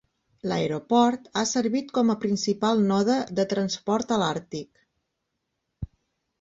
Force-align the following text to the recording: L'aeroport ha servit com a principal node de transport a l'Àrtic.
L'aeroport 0.51 1.27
ha 1.41 1.43
servit 1.49 1.91
com 1.99 2.09
a 2.13 2.17
principal 2.25 2.83
node 2.93 3.19
de 3.41 3.47
transport 3.55 4.17
a 4.17 4.21
l'Àrtic. 4.25 4.85